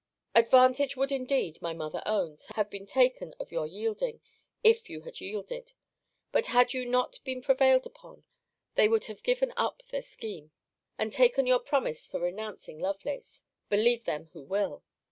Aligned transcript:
Advantage 0.33 0.97
would 0.97 1.11
indeed, 1.11 1.61
my 1.61 1.75
mother 1.75 2.01
owns, 2.07 2.47
have 2.55 2.71
been 2.71 2.87
taken 2.87 3.35
of 3.39 3.51
your 3.51 3.67
yielding, 3.67 4.19
if 4.63 4.89
you 4.89 5.01
had 5.01 5.21
yielded. 5.21 5.73
But 6.31 6.47
had 6.47 6.73
you 6.73 6.87
not 6.87 7.23
been 7.23 7.39
prevailed 7.43 7.85
upon, 7.85 8.23
they 8.73 8.87
would 8.87 9.05
have 9.05 9.21
given 9.21 9.53
up 9.55 9.83
their 9.91 10.01
scheme, 10.01 10.49
and 10.97 11.13
taken 11.13 11.45
your 11.45 11.59
promise 11.59 12.07
for 12.07 12.19
renouncing 12.19 12.79
Lovelace 12.79 13.43
Believe 13.69 14.05
them 14.05 14.31
who 14.33 14.41
will! 14.41 14.83